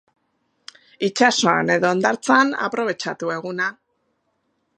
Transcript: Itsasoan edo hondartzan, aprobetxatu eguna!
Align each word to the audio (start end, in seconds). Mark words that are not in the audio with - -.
Itsasoan 1.07 1.69
edo 1.75 1.91
hondartzan, 1.91 2.57
aprobetxatu 2.69 3.35
eguna! 3.37 3.73